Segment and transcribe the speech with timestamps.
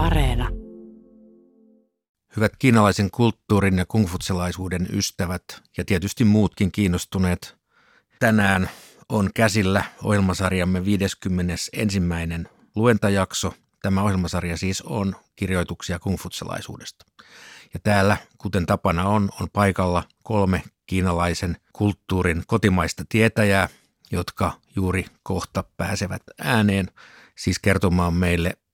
[0.00, 0.48] Areena.
[2.36, 5.42] Hyvät kiinalaisen kulttuurin ja kungfutselaisuuden ystävät
[5.76, 7.56] ja tietysti muutkin kiinnostuneet,
[8.18, 8.70] tänään
[9.08, 12.00] on käsillä ohjelmasarjamme 51.
[12.76, 13.54] luentajakso.
[13.82, 17.06] Tämä ohjelmasarja siis on kirjoituksia kungfutselaisuudesta.
[17.74, 23.68] Ja täällä, kuten tapana on, on paikalla kolme kiinalaisen kulttuurin kotimaista tietäjää,
[24.10, 26.90] jotka juuri kohta pääsevät ääneen,
[27.38, 28.56] siis kertomaan meille,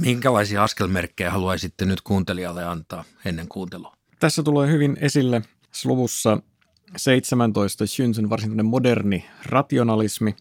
[0.00, 3.96] Minkälaisia askelmerkkejä haluaisitte nyt kuuntelijalle antaa ennen kuuntelua?
[4.20, 5.42] Tässä tulee hyvin esille
[5.84, 6.42] luvussa
[6.96, 10.36] 17 Shunzun varsin moderni rationalismi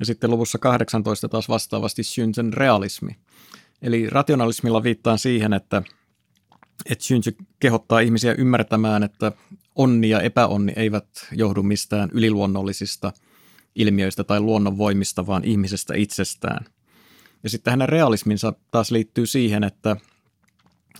[0.00, 3.16] ja sitten luvussa 18 taas vastaavasti Shunzun realismi.
[3.82, 5.82] Eli rationalismilla viittaan siihen, että,
[6.90, 9.32] että Shunzu kehottaa ihmisiä ymmärtämään, että
[9.74, 13.12] onni ja epäonni eivät johdu mistään yliluonnollisista
[13.74, 16.64] ilmiöistä tai luonnonvoimista, vaan ihmisestä itsestään.
[17.44, 19.96] Ja sitten hänen realisminsa taas liittyy siihen, että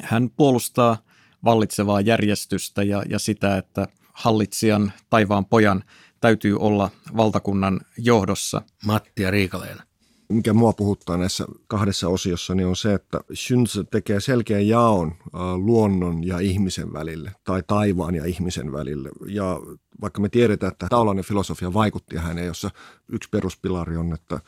[0.02, 0.96] hän puolustaa
[1.44, 5.84] vallitsevaa järjestystä ja, ja sitä, että hallitsijan taivaan pojan
[6.20, 8.62] täytyy olla valtakunnan johdossa.
[8.86, 9.82] Matti ja Riikaleena.
[10.28, 15.14] Mikä mua puhuttaa näissä kahdessa osiossa, niin on se, että Shunzi tekee selkeän jaon
[15.56, 19.10] luonnon ja ihmisen välille, tai taivaan ja ihmisen välille.
[19.26, 19.60] Ja
[20.00, 22.70] vaikka me tiedetään, että taulainen filosofia vaikutti häneen, jossa
[23.08, 24.40] yksi peruspilari on, että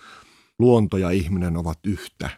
[0.58, 2.30] luonto ja ihminen ovat yhtä,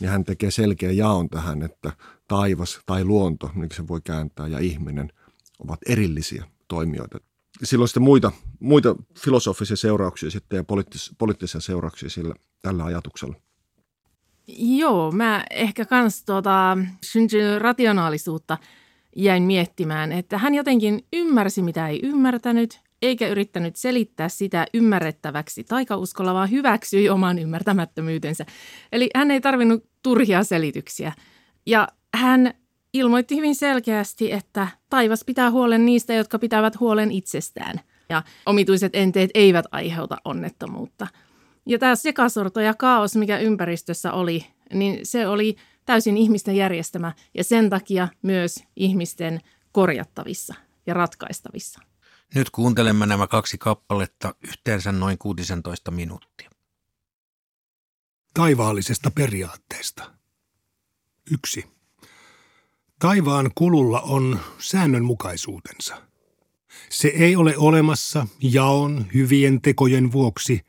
[0.00, 1.92] niin hän tekee selkeän jaon tähän, että
[2.28, 5.12] taivas tai luonto, niin se voi kääntää, ja ihminen
[5.58, 7.18] ovat erillisiä toimijoita.
[7.62, 13.34] Silloin sitten muita, muita filosofisia seurauksia sitten ja poliittis, poliittisia seurauksia sillä, tällä ajatuksella.
[14.58, 16.78] Joo, mä ehkä kans tuota,
[17.58, 18.58] rationaalisuutta
[19.16, 26.34] jäin miettimään, että hän jotenkin ymmärsi, mitä ei ymmärtänyt, eikä yrittänyt selittää sitä ymmärrettäväksi taikauskolla,
[26.34, 28.46] vaan hyväksyi oman ymmärtämättömyytensä.
[28.92, 31.12] Eli hän ei tarvinnut turhia selityksiä.
[31.66, 32.54] Ja hän
[32.92, 37.80] ilmoitti hyvin selkeästi, että taivas pitää huolen niistä, jotka pitävät huolen itsestään.
[38.08, 41.06] Ja omituiset enteet eivät aiheuta onnettomuutta.
[41.66, 47.44] Ja tämä sekasorto ja kaos, mikä ympäristössä oli, niin se oli täysin ihmisten järjestämä ja
[47.44, 49.40] sen takia myös ihmisten
[49.72, 50.54] korjattavissa
[50.86, 51.80] ja ratkaistavissa.
[52.34, 56.50] Nyt kuuntelemme nämä kaksi kappaletta yhteensä noin 16 minuuttia.
[58.34, 60.12] Taivaallisesta periaatteesta.
[61.30, 61.64] Yksi.
[62.98, 66.02] Taivaan kululla on säännönmukaisuutensa.
[66.90, 70.60] Se ei ole olemassa jaon hyvien tekojen vuoksi,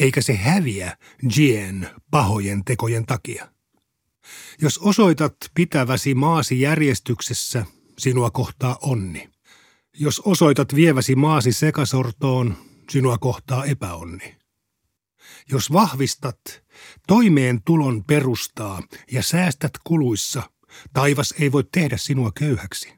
[0.00, 0.96] eikä se häviä
[1.36, 3.48] jien pahojen tekojen takia.
[4.62, 7.66] Jos osoitat pitäväsi maasi järjestyksessä,
[7.98, 9.33] sinua kohtaa onni.
[9.98, 12.56] Jos osoitat vieväsi maasi sekasortoon,
[12.90, 14.36] sinua kohtaa epäonni.
[15.50, 16.40] Jos vahvistat
[17.06, 18.82] toimeentulon perustaa
[19.12, 20.42] ja säästät kuluissa,
[20.92, 22.92] taivas ei voi tehdä sinua köyhäksi.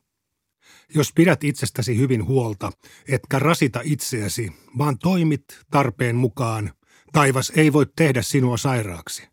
[0.94, 2.72] Jos pidät itsestäsi hyvin huolta,
[3.08, 6.72] etkä rasita itseäsi, vaan toimit tarpeen mukaan,
[7.12, 9.28] taivas ei voi tehdä sinua sairaaksi.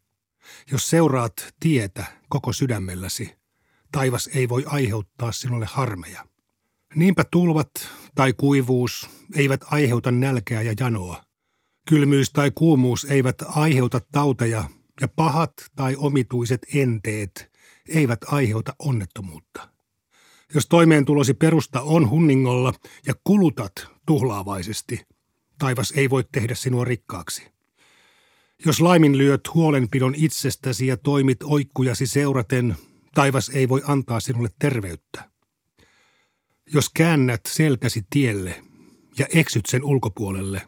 [0.72, 3.36] Jos seuraat tietä koko sydämelläsi,
[3.92, 6.33] taivas ei voi aiheuttaa sinulle harmeja.
[6.96, 7.72] Niinpä tulvat
[8.16, 11.24] tai kuivuus eivät aiheuta nälkää ja janoa.
[11.90, 14.64] Kylmyys tai kuumuus eivät aiheuta tauteja
[15.02, 17.52] ja pahat tai omituiset enteet
[17.90, 19.70] eivät aiheuta onnettomuutta.
[20.54, 22.74] Jos toimeentulosi perusta on hunningolla
[23.08, 25.02] ja kulutat tuhlaavaisesti,
[25.60, 27.54] taivas ei voi tehdä sinua rikkaaksi.
[28.66, 32.76] Jos laiminlyöt huolenpidon itsestäsi ja toimit oikkujasi seuraten,
[33.14, 35.33] taivas ei voi antaa sinulle terveyttä.
[36.74, 38.64] Jos käännät selkäsi tielle
[39.18, 40.62] ja eksyt sen ulkopuolelle,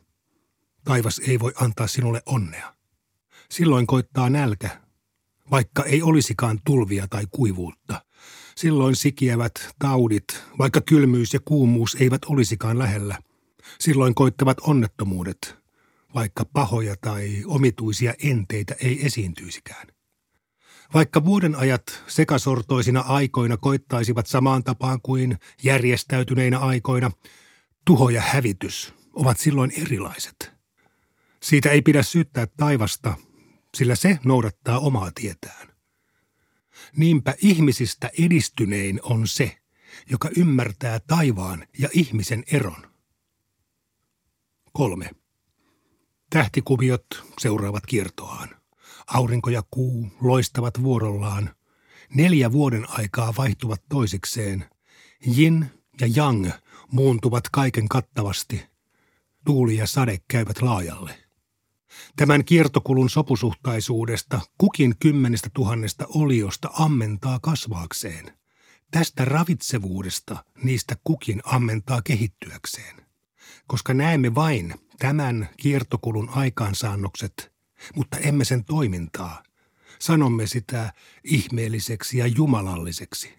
[0.83, 2.75] taivas ei voi antaa sinulle onnea.
[3.51, 4.81] Silloin koittaa nälkä,
[5.51, 8.05] vaikka ei olisikaan tulvia tai kuivuutta.
[8.55, 13.17] Silloin sikiävät taudit, vaikka kylmyys ja kuumuus eivät olisikaan lähellä.
[13.79, 15.55] Silloin koittavat onnettomuudet,
[16.15, 19.94] vaikka pahoja tai omituisia enteitä ei esiintyisikään.
[20.93, 27.11] Vaikka vuoden ajat sekasortoisina aikoina koittaisivat samaan tapaan kuin järjestäytyneinä aikoina,
[27.85, 30.51] tuho ja hävitys ovat silloin erilaiset.
[31.43, 33.13] Siitä ei pidä syyttää taivasta,
[33.77, 35.67] sillä se noudattaa omaa tietään.
[36.97, 39.57] Niinpä ihmisistä edistynein on se,
[40.09, 42.91] joka ymmärtää taivaan ja ihmisen eron.
[44.73, 45.09] Kolme.
[46.29, 47.05] Tähtikuviot
[47.39, 48.54] seuraavat kiertoaan.
[49.07, 51.55] Aurinko ja kuu loistavat vuorollaan.
[52.13, 54.65] Neljä vuoden aikaa vaihtuvat toisikseen.
[55.25, 55.65] Jin
[56.01, 56.51] ja Yang
[56.91, 58.65] muuntuvat kaiken kattavasti.
[59.45, 61.25] Tuuli ja sade käyvät laajalle.
[62.15, 68.37] Tämän kiertokulun sopusuhtaisuudesta kukin kymmenestä tuhannesta oliosta ammentaa kasvaakseen.
[68.91, 73.05] Tästä ravitsevuudesta niistä kukin ammentaa kehittyäkseen.
[73.67, 77.54] Koska näemme vain tämän kiertokulun aikaansaannokset,
[77.95, 79.43] mutta emme sen toimintaa,
[79.99, 80.93] sanomme sitä
[81.23, 83.33] ihmeelliseksi ja jumalalliseksi.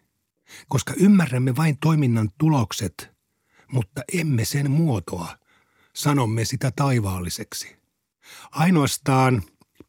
[0.69, 3.11] Koska ymmärrämme vain toiminnan tulokset,
[3.73, 5.39] mutta emme sen muotoa,
[5.95, 7.77] sanomme sitä taivaalliseksi.
[8.51, 9.43] Ainoastaan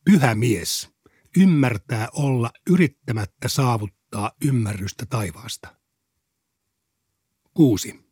[0.06, 0.90] pyhä mies
[1.38, 5.76] ymmärtää olla yrittämättä saavuttaa ymmärrystä taivaasta.
[7.54, 8.08] 6.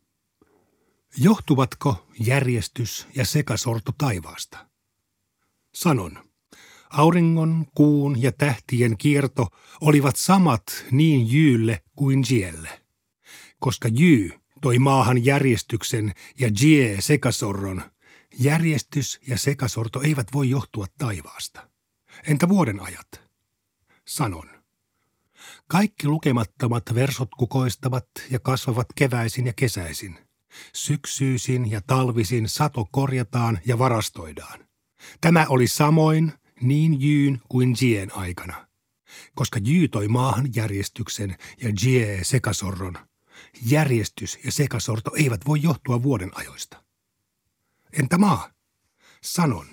[1.16, 4.68] Johtuvatko järjestys ja sekasorto taivaasta?
[5.76, 6.18] Sanon,
[6.90, 9.48] auringon, kuun ja tähtien kierto
[9.80, 12.82] olivat samat niin Jyylle kuin Jielle,
[13.58, 14.30] koska Jy
[14.60, 17.82] toi maahan järjestyksen ja Jie sekasorron–
[18.38, 21.70] Järjestys ja sekasorto eivät voi johtua taivaasta.
[22.26, 23.20] Entä vuoden ajat?
[24.06, 24.50] Sanon.
[25.68, 30.18] Kaikki lukemattomat versot kukoistavat ja kasvavat keväisin ja kesäisin.
[30.72, 34.65] Syksyisin ja talvisin sato korjataan ja varastoidaan.
[35.20, 38.66] Tämä oli samoin niin Jyyn kuin Jien aikana.
[39.34, 42.98] Koska Jy toi maahan järjestyksen ja Jie sekasorron,
[43.62, 46.82] järjestys ja sekasorto eivät voi johtua vuoden ajoista.
[47.92, 48.50] Entä maa?
[49.22, 49.66] Sanon.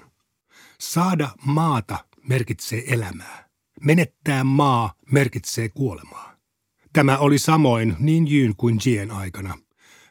[0.80, 3.50] Saada maata merkitsee elämää.
[3.82, 6.34] Menettää maa merkitsee kuolemaa.
[6.94, 9.58] Tämä oli samoin niin Jyn kuin Jien aikana,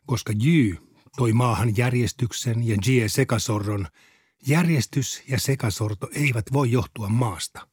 [0.06, 0.76] koska Jy
[1.16, 3.88] toi maahan järjestyksen ja Jie sekasorron.
[4.46, 7.68] Järjestys ja sekasorto eivät voi johtua maasta.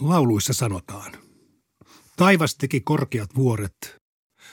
[0.00, 1.12] Lauluissa sanotaan.
[2.16, 4.02] Taivas teki korkeat vuoret.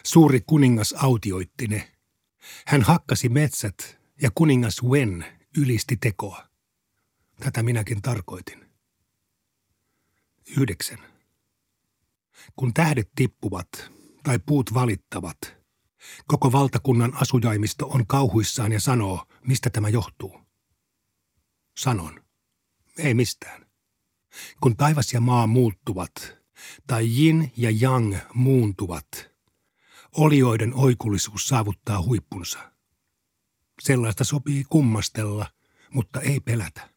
[0.04, 1.92] Suuri kuningas autioitti ne.
[2.68, 5.26] Hän hakkasi metsät ja kuningas Wen
[5.58, 6.48] ylisti tekoa.
[7.40, 8.66] Tätä minäkin tarkoitin.
[10.58, 11.00] Yhdeksän.
[12.56, 13.70] Kun tähdet tippuvat
[14.24, 15.38] tai puut valittavat,
[16.28, 20.51] koko valtakunnan asujaimisto on kauhuissaan ja sanoo, mistä tämä johtuu.
[21.78, 22.24] Sanon,
[22.98, 23.66] ei mistään.
[24.62, 26.38] Kun taivas ja maa muuttuvat,
[26.88, 29.32] tai yin ja yang muuntuvat,
[30.18, 32.72] olioiden oikullisuus saavuttaa huippunsa.
[33.82, 35.46] Sellaista sopii kummastella,
[35.94, 36.90] mutta ei pelätä.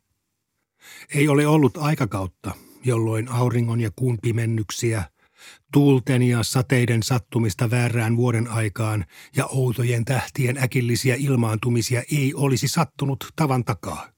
[1.15, 2.55] Ei ole ollut aikakautta,
[2.85, 5.05] jolloin auringon ja kuun pimennyksiä,
[5.73, 9.05] tuulten ja sateiden sattumista väärään vuoden aikaan
[9.37, 14.13] ja outojen tähtien äkillisiä ilmaantumisia ei olisi sattunut tavan takaa.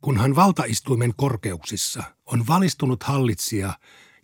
[0.00, 3.78] Kunhan valtaistuimen korkeuksissa on valistunut hallitsija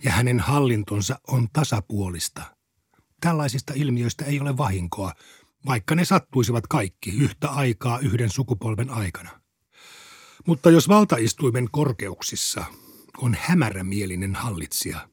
[0.05, 2.43] ja hänen hallintonsa on tasapuolista.
[3.21, 5.13] Tällaisista ilmiöistä ei ole vahinkoa,
[5.67, 9.31] vaikka ne sattuisivat kaikki yhtä aikaa yhden sukupolven aikana.
[10.47, 12.65] Mutta jos valtaistuimen korkeuksissa
[13.19, 15.09] on hämärämielinen hallitsija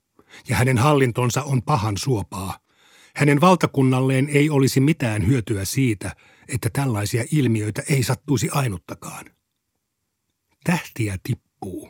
[0.49, 2.59] ja hänen hallintonsa on pahan suopaa,
[3.15, 6.15] hänen valtakunnalleen ei olisi mitään hyötyä siitä,
[6.47, 9.25] että tällaisia ilmiöitä ei sattuisi ainuttakaan.
[10.63, 11.89] Tähtiä tippuu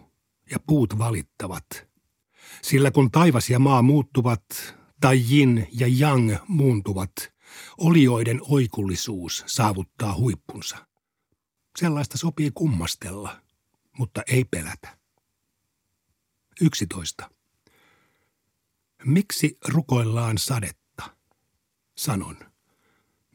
[0.51, 1.88] ja puut valittavat,
[2.61, 4.43] sillä kun taivas ja maa muuttuvat
[5.01, 7.11] tai jin ja yang muuntuvat–
[7.77, 10.88] Olioiden oikullisuus saavuttaa huippunsa.
[11.79, 13.41] Sellaista sopii kummastella,
[13.97, 14.97] mutta ei pelätä.
[16.61, 17.31] 11.
[19.05, 21.15] Miksi rukoillaan sadetta?
[21.97, 22.38] Sanon.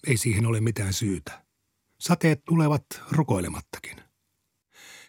[0.06, 1.44] Ei siihen ole mitään syytä.
[2.00, 4.03] Sateet tulevat rukoilemattakin.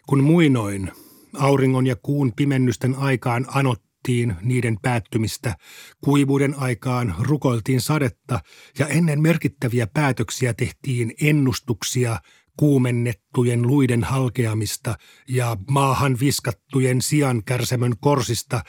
[0.06, 0.92] Kun muinoin
[1.34, 5.56] auringon ja kuun pimennysten aikaan anot odotettiin niiden päättymistä,
[6.04, 8.40] kuivuuden aikaan rukoiltiin sadetta
[8.78, 12.20] ja ennen merkittäviä päätöksiä tehtiin ennustuksia
[12.56, 14.94] kuumennettujen luiden halkeamista
[15.28, 18.62] ja maahan viskattujen sian kärsämön korsista,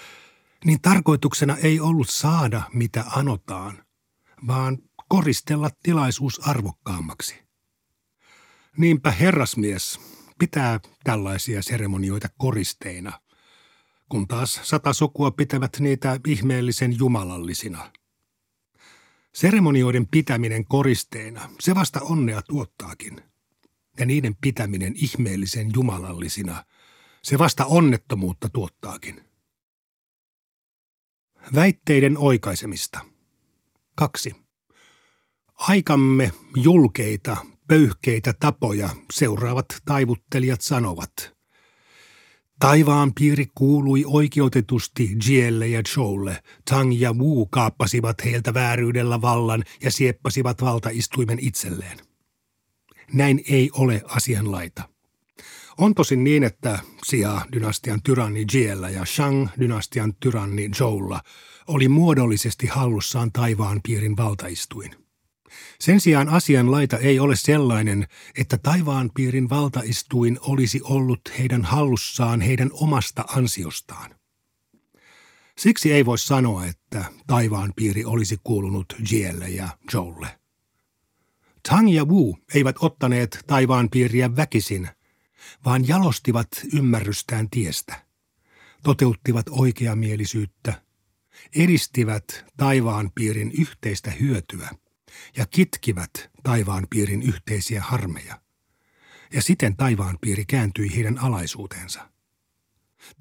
[0.66, 3.84] niin tarkoituksena ei ollut saada mitä anotaan,
[4.48, 4.78] vaan
[5.10, 7.36] koristella tilaisuus arvokkaammaksi.
[8.78, 10.00] Niinpä herrasmies
[10.40, 13.12] pitää tällaisia seremonioita koristeina–
[14.10, 17.92] kun taas sata sukua pitävät niitä ihmeellisen jumalallisina.
[19.34, 23.22] Seremonioiden pitäminen koristeina, se vasta onnea tuottaakin.
[24.00, 26.66] Ja niiden pitäminen ihmeellisen jumalallisina,
[27.24, 29.22] se vasta onnettomuutta tuottaakin.
[31.56, 33.00] Väitteiden oikaisemista.
[33.96, 34.36] 2.
[35.54, 41.12] Aikamme julkeita, pöyhkeitä tapoja seuraavat taivuttelijat sanovat–
[42.60, 46.44] Taivaan piiri kuului oikeutetusti Jielle ja Joelle.
[46.70, 51.98] Tang ja Wu kaappasivat heiltä vääryydellä vallan ja sieppasivat valtaistuimen itselleen.
[53.14, 54.90] Näin ei ole asianlaita.
[55.78, 61.22] On tosin niin, että Xia-dynastian tyranni Jiellä ja Shang-dynastian tyranni Zhoulla
[61.68, 64.92] oli muodollisesti hallussaan taivaan piirin valtaistuin–
[65.80, 68.08] sen sijaan asian laita ei ole sellainen,
[68.38, 74.16] että taivaan piirin valtaistuin olisi ollut heidän hallussaan heidän omasta ansiostaan.
[75.58, 80.40] Siksi ei voi sanoa, että taivaan piiri olisi kuulunut Jielle ja Joelle.
[81.70, 84.90] Tang ja Wu eivät ottaneet taivaan piiriä väkisin,
[85.66, 88.06] vaan jalostivat ymmärrystään tiestä,
[88.84, 90.82] toteuttivat oikeamielisyyttä,
[91.56, 94.70] edistivät taivaan piirin yhteistä hyötyä–
[95.38, 96.12] ja kitkivät
[96.44, 98.42] taivaan piirin yhteisiä harmeja.
[99.34, 102.10] Ja siten taivaan piiri kääntyi heidän alaisuuteensa.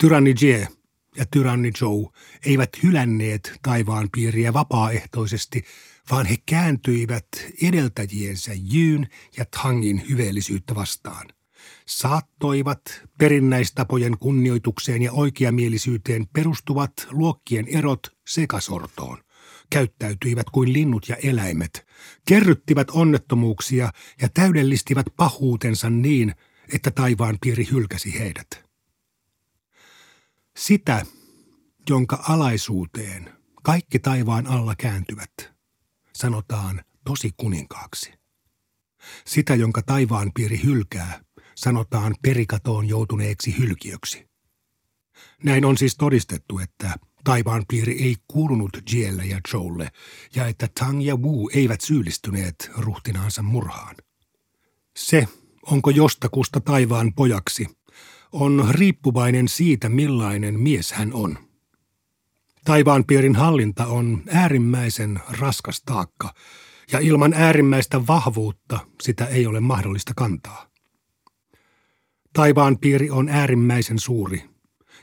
[0.00, 0.69] Tyranni Jie
[1.17, 2.12] ja tyranni Joe
[2.47, 5.65] eivät hylänneet taivaan piiriä vapaaehtoisesti,
[6.11, 7.26] vaan he kääntyivät
[7.62, 11.29] edeltäjiensä Jyyn ja Tangin hyveellisyyttä vastaan.
[11.87, 12.81] Saattoivat
[13.19, 19.19] perinnäistapojen kunnioitukseen ja oikeamielisyyteen perustuvat luokkien erot sekasortoon
[19.71, 21.87] käyttäytyivät kuin linnut ja eläimet,
[22.29, 26.35] kerryttivät onnettomuuksia ja täydellistivät pahuutensa niin,
[26.73, 28.65] että taivaan piiri hylkäsi heidät.
[30.57, 31.07] Sitä,
[31.91, 35.33] jonka alaisuuteen kaikki taivaan alla kääntyvät,
[36.12, 38.12] sanotaan tosi kuninkaaksi.
[39.26, 41.21] Sitä, jonka taivaan piiri hylkää,
[41.55, 44.29] sanotaan perikatoon joutuneeksi hylkiöksi.
[45.45, 49.88] Näin on siis todistettu, että taivaan piiri ei kuulunut Jielle ja Joelle
[50.35, 53.97] ja että Tang ja Wu eivät syyllistyneet ruhtinaansa murhaan.
[54.97, 55.28] Se,
[55.62, 57.66] onko jostakusta taivaan pojaksi,
[58.33, 61.38] on riippuvainen siitä, millainen mies hän on.
[62.64, 66.35] Taivaanpiirin hallinta on äärimmäisen raskas taakka,
[66.92, 70.66] ja ilman äärimmäistä vahvuutta sitä ei ole mahdollista kantaa.
[72.33, 74.42] Taivaanpiiri on äärimmäisen suuri–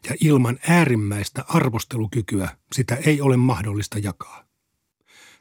[0.09, 4.43] ja ilman äärimmäistä arvostelukykyä sitä ei ole mahdollista jakaa.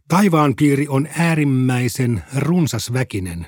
[0.08, 3.46] Taivaan piiri on äärimmäisen runsasväkinen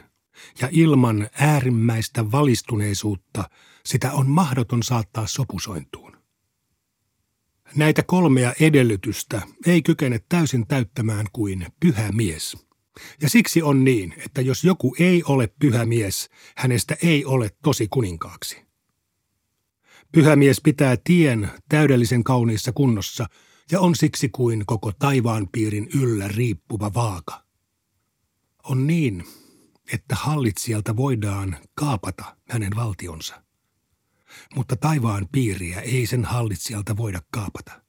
[0.61, 3.51] ja ilman äärimmäistä valistuneisuutta
[3.87, 6.17] sitä on mahdoton saattaa sopusointuun.
[7.75, 12.57] Näitä kolmea edellytystä ei kykene täysin täyttämään kuin pyhä mies.
[13.23, 17.89] Ja siksi on niin, että jos joku ei ole pyhä mies, hänestä ei ole tosi
[17.91, 18.64] kuninkaaksi.
[20.15, 23.27] Pyhämies pitää tien täydellisen kauniissa kunnossa
[23.71, 27.45] ja on siksi kuin koko taivaan piirin yllä riippuva vaaka.
[28.65, 29.25] On niin,
[29.93, 33.43] että hallitsijalta voidaan kaapata hänen valtionsa.
[34.55, 37.83] Mutta taivaan piiriä ei sen hallitsijalta voida kaapata.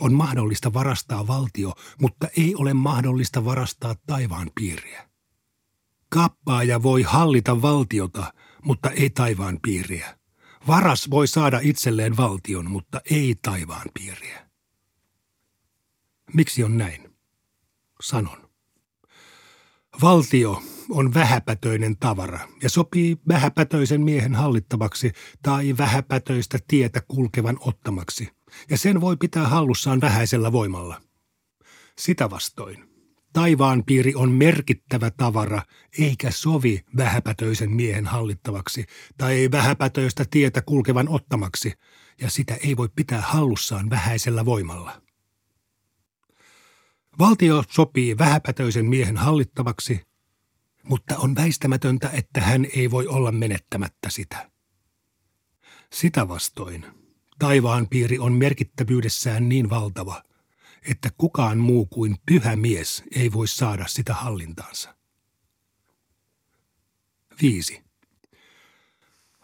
[0.00, 5.08] On mahdollista varastaa valtio, mutta ei ole mahdollista varastaa taivaan piiriä.
[6.08, 8.32] Kaappaaja voi hallita valtiota,
[8.64, 10.17] mutta ei taivaan piiriä.
[10.68, 14.48] Varas voi saada itselleen valtion, mutta ei taivaan piiriä.
[16.34, 17.14] Miksi on näin?
[18.02, 18.48] Sanon.
[20.02, 28.28] Valtio on vähäpätöinen tavara ja sopii vähäpätöisen miehen hallittavaksi tai vähäpätöistä tietä kulkevan ottamaksi,
[28.70, 31.00] ja sen voi pitää hallussaan vähäisellä voimalla.
[31.98, 32.87] Sitä vastoin
[33.32, 35.62] Taivaan piiri on merkittävä tavara,
[35.98, 38.84] eikä sovi vähäpätöisen miehen hallittavaksi
[39.18, 41.72] tai vähäpätöistä tietä kulkevan ottamaksi,
[42.20, 45.02] ja sitä ei voi pitää hallussaan vähäisellä voimalla.
[47.18, 50.00] Valtio sopii vähäpätöisen miehen hallittavaksi,
[50.82, 54.50] mutta on väistämätöntä, että hän ei voi olla menettämättä sitä.
[55.92, 56.86] Sitä vastoin
[57.38, 60.22] taivaan piiri on merkittävyydessään niin valtava,
[60.90, 64.94] että kukaan muu kuin pyhä mies ei voi saada sitä hallintaansa.
[67.42, 67.82] 5.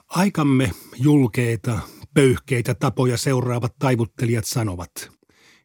[0.07, 1.79] Aikamme julkeita,
[2.15, 5.11] pöyhkeitä tapoja seuraavat taivuttelijat sanovat,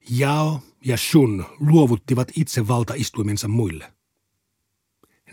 [0.09, 3.93] Jao ja Shun luovuttivat itse valtaistuimensa muille.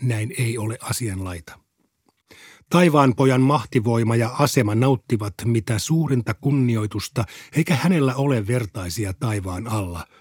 [0.01, 1.59] Näin ei ole asianlaita.
[2.69, 7.25] Taivaanpojan mahtivoima ja asema nauttivat mitä suurinta kunnioitusta,
[7.55, 10.07] eikä hänellä ole vertaisia taivaan alla–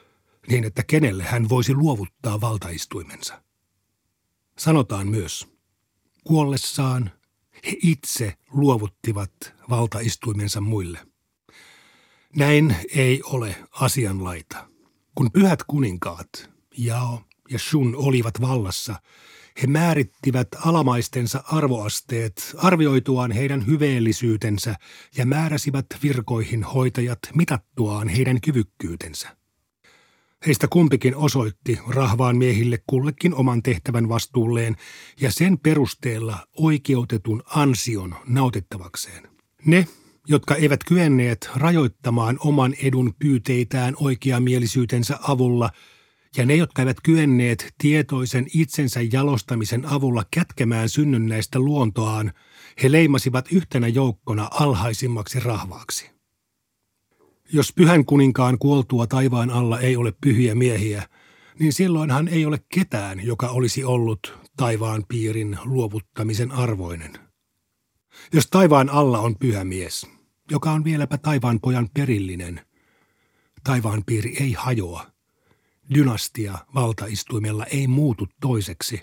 [0.48, 3.42] niin että kenelle hän voisi luovuttaa valtaistuimensa.
[4.58, 5.48] Sanotaan myös,
[6.24, 7.10] kuollessaan
[7.66, 9.32] he itse luovuttivat
[9.70, 10.98] valtaistuimensa muille.
[12.36, 14.68] Näin ei ole asianlaita.
[15.14, 19.00] Kun pyhät kuninkaat, Jao ja Shun olivat vallassa,
[19.62, 24.74] he määrittivät alamaistensa arvoasteet arvioituaan heidän hyveellisyytensä
[25.16, 29.36] ja määräsivät virkoihin hoitajat mitattuaan heidän kyvykkyytensä.
[30.46, 34.76] Heistä kumpikin osoitti rahvaan miehille kullekin oman tehtävän vastuulleen
[35.20, 39.28] ja sen perusteella oikeutetun ansion nautittavakseen.
[39.64, 39.86] Ne,
[40.28, 45.70] jotka eivät kyenneet rajoittamaan oman edun pyyteitään oikeamielisyytensä avulla,
[46.36, 52.32] ja ne, jotka eivät kyenneet tietoisen itsensä jalostamisen avulla kätkemään synnynnäistä luontoaan,
[52.82, 56.15] he leimasivat yhtenä joukkona alhaisimmaksi rahvaaksi.
[57.52, 61.08] Jos pyhän kuninkaan kuoltua taivaan alla ei ole pyhiä miehiä,
[61.58, 67.12] niin silloinhan ei ole ketään, joka olisi ollut taivaan piirin luovuttamisen arvoinen.
[68.32, 70.06] Jos taivaan alla on pyhä mies,
[70.50, 72.60] joka on vieläpä taivaan pojan perillinen,
[73.64, 75.06] taivaan piiri ei hajoa.
[75.94, 79.02] Dynastia valtaistuimella ei muutu toiseksi,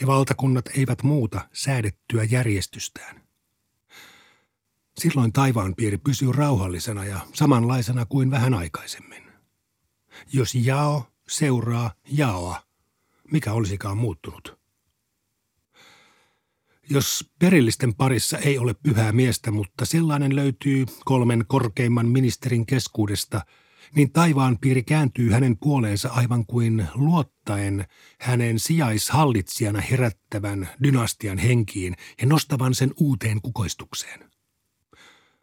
[0.00, 3.27] ja valtakunnat eivät muuta säädettyä järjestystään.
[4.98, 9.22] Silloin taivaanpiiri pysyy rauhallisena ja samanlaisena kuin vähän aikaisemmin.
[10.32, 12.62] Jos jao seuraa jaoa,
[13.32, 14.58] mikä olisikaan muuttunut?
[16.90, 23.40] Jos perillisten parissa ei ole pyhää miestä, mutta sellainen löytyy kolmen korkeimman ministerin keskuudesta,
[23.94, 27.86] niin taivaan piiri kääntyy hänen puoleensa aivan kuin luottaen
[28.20, 34.27] hänen sijaishallitsijana herättävän dynastian henkiin ja nostavan sen uuteen kukoistukseen.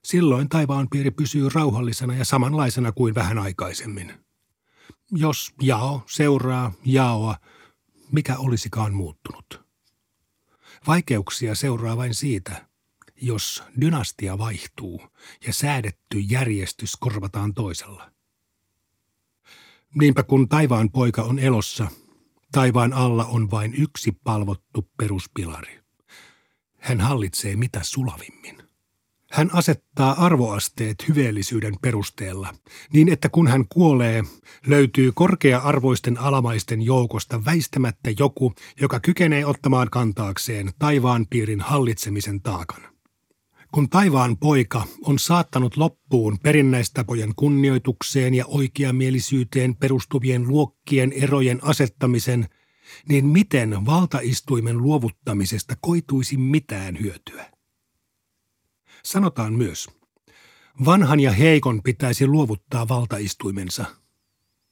[0.05, 4.13] Silloin taivaanpiiri pysyy rauhallisena ja samanlaisena kuin vähän aikaisemmin.
[5.11, 7.37] Jos jao seuraa jaoa,
[8.11, 9.65] mikä olisikaan muuttunut?
[10.87, 12.67] Vaikeuksia seuraa vain siitä,
[13.21, 15.01] jos dynastia vaihtuu
[15.47, 18.11] ja säädetty järjestys korvataan toisella.
[19.95, 21.87] Niinpä kun taivaan poika on elossa,
[22.51, 25.79] taivaan alla on vain yksi palvottu peruspilari.
[26.77, 28.64] Hän hallitsee mitä sulavimmin.
[29.35, 32.55] Hän asettaa arvoasteet hyveellisyyden perusteella,
[32.93, 34.23] niin että kun hän kuolee,
[34.67, 42.81] löytyy korkea-arvoisten alamaisten joukosta väistämättä joku, joka kykenee ottamaan kantaakseen taivaan piirin hallitsemisen taakan.
[43.71, 52.49] Kun taivaan poika on saattanut loppuun perinnäistapojen kunnioitukseen ja oikeamielisyyteen perustuvien luokkien erojen asettamisen,
[53.09, 57.54] niin miten valtaistuimen luovuttamisesta koituisi mitään hyötyä?
[59.05, 59.89] Sanotaan myös,
[60.85, 63.85] vanhan ja heikon pitäisi luovuttaa valtaistuimensa.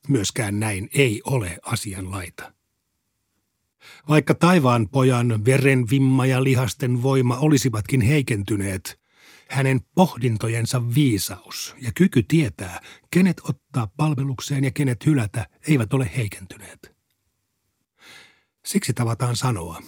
[0.07, 2.53] Myöskään näin ei ole asianlaita.
[4.09, 8.99] Vaikka taivaan pojan veren vimma ja lihasten voima olisivatkin heikentyneet,
[9.49, 16.95] hänen pohdintojensa viisaus ja kyky tietää, kenet ottaa palvelukseen ja kenet hylätä, eivät ole heikentyneet.
[18.65, 19.81] Siksi tavataan sanoa,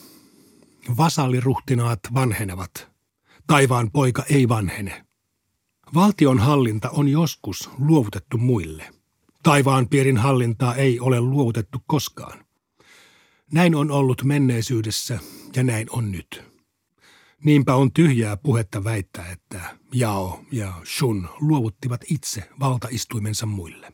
[0.97, 2.71] vasalliruhtinaat vanhenevat–
[3.47, 5.05] Taivaan poika ei vanhene.
[5.93, 8.93] Valtion hallinta on joskus luovutettu muille.
[9.43, 12.45] Taivaan piirin hallintaa ei ole luovutettu koskaan.
[13.51, 15.19] Näin on ollut menneisyydessä
[15.55, 16.43] ja näin on nyt.
[17.43, 23.93] Niinpä on tyhjää puhetta väittää, että Jao ja Shun luovuttivat itse valtaistuimensa muille.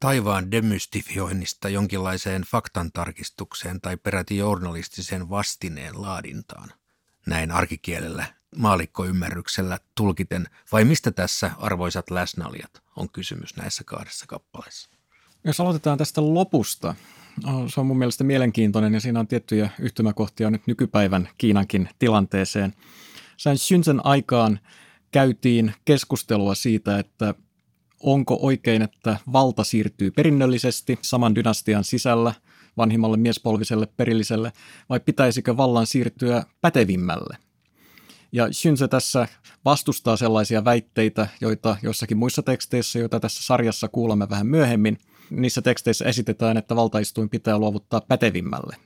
[0.00, 6.79] Taivaan demystifioinnista jonkinlaiseen faktantarkistukseen tai peräti journalistiseen vastineen laadintaan
[7.26, 8.24] näin arkikielellä
[8.56, 14.90] maalikkoymmärryksellä tulkiten, vai mistä tässä arvoisat läsnäolijat on kysymys näissä kahdessa kappaleessa?
[15.44, 16.94] Jos aloitetaan tästä lopusta,
[17.66, 22.74] se on mun mielestä mielenkiintoinen ja siinä on tiettyjä yhtymäkohtia nyt nykypäivän Kiinankin tilanteeseen.
[23.36, 24.60] Sain Shunzen aikaan
[25.10, 27.34] käytiin keskustelua siitä, että
[28.00, 32.34] onko oikein, että valta siirtyy perinnöllisesti saman dynastian sisällä–
[32.76, 34.52] vanhimmalle miespolviselle perilliselle,
[34.88, 37.36] vai pitäisikö vallan siirtyä pätevimmälle?
[38.32, 39.28] Ja Shunse tässä
[39.64, 44.98] vastustaa sellaisia väitteitä, joita jossakin muissa teksteissä, joita tässä sarjassa kuulemme vähän myöhemmin,
[45.30, 48.76] niissä teksteissä esitetään, että valtaistuin pitää luovuttaa pätevimmälle.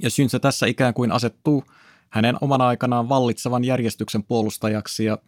[0.00, 1.64] Ja Shunse tässä ikään kuin asettuu
[2.10, 5.18] hänen omana aikanaan vallitsevan järjestyksen puolustajaksi ja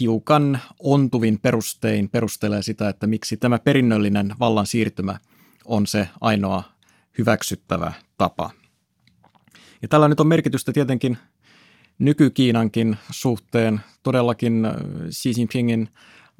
[0.00, 5.18] hiukan ontuvin perustein perustelee sitä, että miksi tämä perinnöllinen vallan siirtymä
[5.64, 6.62] on se ainoa
[7.18, 8.50] hyväksyttävä tapa.
[9.82, 11.18] Ja tällä nyt on merkitystä tietenkin
[11.98, 13.80] nykykiinankin suhteen.
[14.02, 14.72] Todellakin äh,
[15.10, 15.88] Xi Jinpingin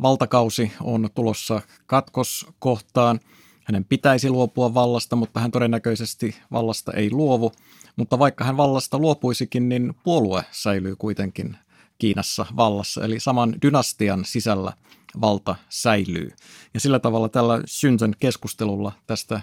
[0.02, 3.20] valtakausi on tulossa katkoskohtaan.
[3.64, 7.52] Hänen pitäisi luopua vallasta, mutta hän todennäköisesti vallasta ei luovu.
[7.96, 11.56] Mutta vaikka hän vallasta luopuisikin, niin puolue säilyy kuitenkin
[11.98, 13.04] Kiinassa vallassa.
[13.04, 14.72] Eli saman dynastian sisällä
[15.20, 16.30] valta säilyy.
[16.74, 19.40] Ja sillä tavalla tällä Shunzen keskustelulla tästä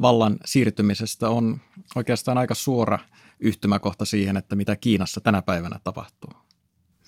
[0.00, 1.60] vallan siirtymisestä on
[1.94, 2.98] oikeastaan aika suora
[3.40, 6.30] yhtymäkohta siihen, että mitä Kiinassa tänä päivänä tapahtuu.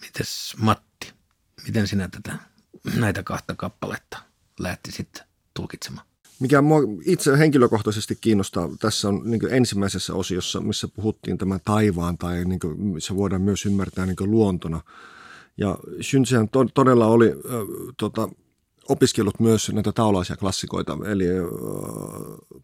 [0.01, 1.13] Mites Matti,
[1.67, 2.39] miten sinä tätä,
[2.97, 4.19] näitä kahta kappaletta
[4.61, 5.23] lähtisit
[5.55, 6.07] tulkitsemaan?
[6.41, 12.45] Mikä mua itse henkilökohtaisesti kiinnostaa tässä on niin ensimmäisessä osiossa, missä puhuttiin tämän taivaan tai
[12.45, 14.81] niin kuin, se voidaan myös ymmärtää niin luontona.
[15.57, 17.35] Ja Shunsehan to, todella oli äh,
[17.97, 18.29] tota,
[18.89, 21.25] opiskellut myös näitä taulaisia klassikoita, eli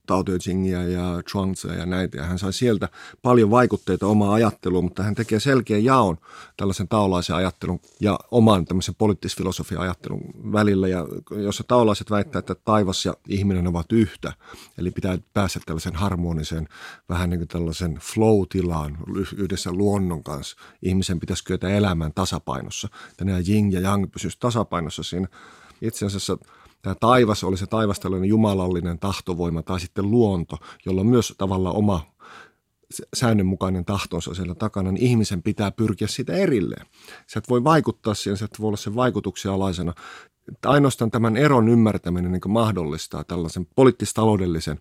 [0.07, 2.89] Tao Te Chingia ja Chuangzia ja näitä, ja hän sai sieltä
[3.23, 6.19] paljon vaikutteita omaa ajatteluun, mutta hän tekee selkeän jaon
[6.57, 10.21] tällaisen taulaisen ajattelun ja oman tämmöisen poliittis-filosofian ajattelun
[10.53, 14.33] välillä, ja jossa taulaiset väittää, että taivas ja ihminen ovat yhtä,
[14.79, 16.69] eli pitää päästä tällaisen harmonisen,
[17.09, 18.99] vähän niin kuin tällaisen flow-tilaan
[19.37, 20.57] yhdessä luonnon kanssa.
[20.83, 22.89] Ihmisen pitäisi kyetä elämään tasapainossa,
[23.21, 25.29] nämä yin ja yang pysyisivät tasapainossa siinä
[25.83, 26.39] itse asiassa
[26.83, 30.57] tämä taivas oli se taivas tällainen jumalallinen tahtovoima tai sitten luonto,
[30.87, 32.15] jolla on myös tavallaan oma
[33.15, 36.87] säännönmukainen tahtonsa siellä takana, niin ihmisen pitää pyrkiä siitä erilleen.
[37.27, 39.95] Sä et voi vaikuttaa siihen, sä et voi olla sen vaikutuksia alaisena.
[40.67, 44.81] Ainoastaan tämän eron ymmärtäminen niin mahdollistaa tällaisen poliittis-taloudellisen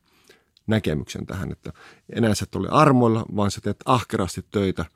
[0.68, 1.74] näkemyksen tähän, että
[2.16, 4.86] enää sä et ole armoilla, vaan sä teet ahkerasti töitä–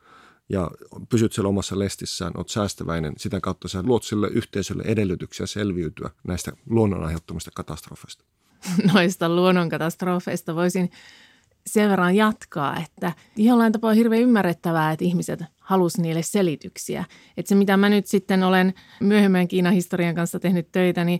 [0.49, 0.71] ja
[1.09, 6.51] pysyt siellä omassa lestissään, oot säästäväinen, sitä kautta sä luot sille yhteisölle edellytyksiä selviytyä näistä
[6.69, 8.23] luonnon aiheuttamista katastrofeista.
[8.93, 10.91] Noista luonnonkatastrofeista voisin
[11.65, 17.05] sen verran jatkaa, että jollain tapaa on hirveän ymmärrettävää, että ihmiset halus niille selityksiä.
[17.37, 21.19] Että se, mitä mä nyt sitten olen myöhemmän Kiinan historian kanssa tehnyt töitä, niin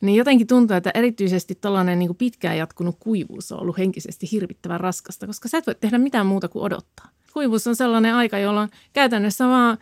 [0.00, 5.26] niin jotenkin tuntuu, että erityisesti tällainen niin pitkään jatkunut kuivuus on ollut henkisesti hirvittävän raskasta,
[5.26, 7.08] koska sä et voi tehdä mitään muuta kuin odottaa.
[7.32, 9.78] Kuivuus on sellainen aika, jolloin käytännössä vaan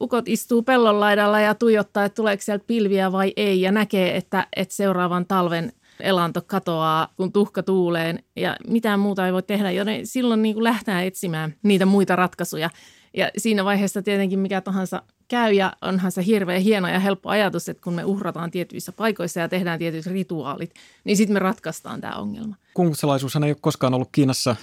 [0.00, 4.46] ukot istuu pellon laidalla ja tuijottaa, että tuleeko sieltä pilviä vai ei ja näkee, että,
[4.56, 10.06] että seuraavan talven elanto katoaa, kun tuhka tuuleen ja mitään muuta ei voi tehdä, joten
[10.06, 12.70] silloin niin kuin lähtee etsimään niitä muita ratkaisuja.
[13.16, 17.68] Ja siinä vaiheessa tietenkin mikä tahansa käy ja onhan se hirveän hieno ja helppo ajatus,
[17.68, 22.16] että kun me uhrataan tietyissä paikoissa ja tehdään tietyt rituaalit, niin sitten me ratkaistaan tämä
[22.16, 22.56] ongelma.
[22.74, 24.56] Kungfutsalaisuushan ei ole koskaan ollut Kiinassa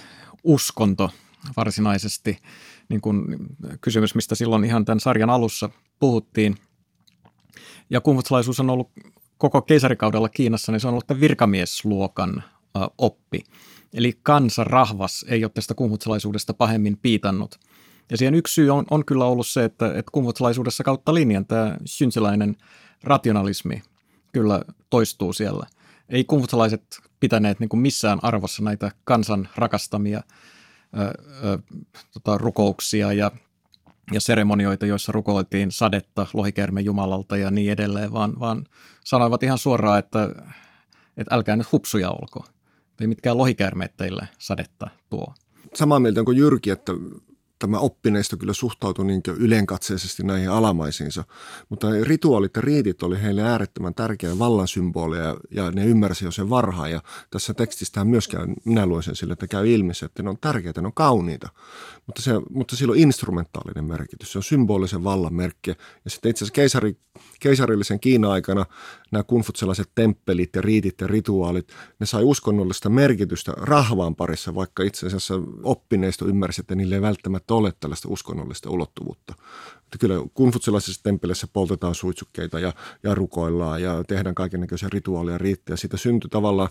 [0.44, 1.10] uskonto
[1.56, 2.38] varsinaisesti
[2.88, 3.24] niin kuin
[3.80, 6.56] kysymys, mistä silloin ihan tämän sarjan alussa puhuttiin.
[7.90, 8.90] Ja kungfutsalaisuus on ollut
[9.38, 12.42] koko keisarikaudella Kiinassa, niin se on ollut virkamiesluokan
[12.98, 13.44] oppi.
[13.94, 17.58] Eli kansa rahvas ei ole tästä kungfutsalaisuudesta pahemmin piitannut.
[18.10, 21.76] Ja siihen yksi syy on, on kyllä ollut se, että, että kungfutsalaisuudessa kautta linjan tämä
[21.84, 22.56] synsiläinen
[23.02, 23.82] rationalismi
[24.32, 25.66] kyllä toistuu siellä.
[26.08, 26.82] Ei kungfutsalaiset
[27.20, 30.22] pitäneet niin kuin missään arvossa näitä kansan rakastamia
[32.12, 33.30] tota, rukouksia ja,
[34.12, 38.64] ja seremonioita, joissa rukoiltiin sadetta lohikermen jumalalta ja niin edelleen, vaan, vaan
[39.04, 40.28] sanoivat ihan suoraan, että,
[41.16, 42.44] että älkää nyt hupsuja olko.
[43.00, 45.34] Ei mitkään lohikäärmeet teille sadetta tuo.
[45.74, 46.92] Samaa mieltä kuin Jyrki, että
[47.62, 51.24] tämä oppineisto kyllä suhtautui niin ylenkatseisesti näihin alamaisiinsa,
[51.68, 56.50] mutta rituaalit ja riitit oli heille äärettömän tärkeä vallan symboleja ja ne ymmärsi jo sen
[56.50, 56.90] varhaan.
[56.90, 60.80] Ja tässä tekstistä myöskään, minä luen sen sille, että käy ilmi että ne on tärkeitä,
[60.80, 61.48] ne on kauniita,
[62.06, 65.70] mutta, se, mutta sillä on instrumentaalinen merkitys, se on symbolisen vallan merkki.
[66.04, 66.96] Ja sitten itse asiassa keisari,
[67.40, 68.66] keisarillisen Kiina-aikana
[69.12, 71.68] nämä kunfutselaiset temppelit ja riitit ja rituaalit,
[72.00, 77.54] ne sai uskonnollista merkitystä rahvaan parissa, vaikka itse asiassa oppineisto ymmärsi, että niille ei välttämättä
[77.54, 79.34] ole tällaista uskonnollista ulottuvuutta.
[79.76, 82.72] Että kyllä kunfutselaisissa temppeleissä poltetaan suitsukkeita ja,
[83.02, 85.76] ja rukoillaan ja tehdään kaikenlaisia rituaalia riittää.
[85.76, 86.68] Siitä syntyi tavallaan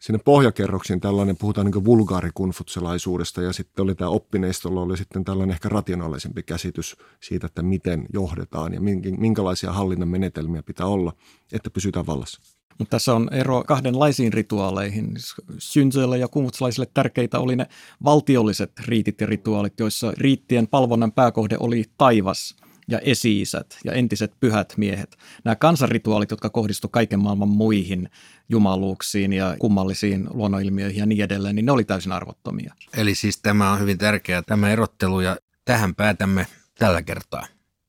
[0.00, 5.68] sinne pohjakerroksiin tällainen, puhutaan niin vulgaarikunfutselaisuudesta ja sitten oli tämä oppineistolla oli sitten tällainen ehkä
[5.68, 8.80] rationaalisempi käsitys siitä, että miten johdetaan ja
[9.18, 11.12] minkälaisia hallinnan menetelmiä pitää olla,
[11.52, 12.40] että pysytään vallassa.
[12.78, 15.14] Mutta tässä on ero kahdenlaisiin rituaaleihin.
[15.58, 17.66] Synsyille ja kumutsalaisille tärkeitä oli ne
[18.04, 22.56] valtiolliset riitit ja rituaalit, joissa riittien palvonnan pääkohde oli taivas
[22.90, 25.16] ja esiisät ja entiset pyhät miehet.
[25.44, 28.10] Nämä kansanrituaalit, jotka kohdistuivat kaiken maailman muihin
[28.48, 32.74] jumaluuksiin ja kummallisiin luonnonilmiöihin ja niin edelleen, niin ne oli täysin arvottomia.
[32.96, 36.46] Eli siis tämä on hyvin tärkeä tämä erottelu ja tähän päätämme
[36.78, 37.46] tällä kertaa.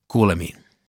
[0.08, 0.61] Kuulemiin.